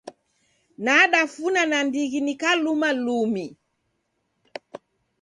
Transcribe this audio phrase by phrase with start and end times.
[0.85, 3.45] Nadafuna nandighi nikakuluma lumi.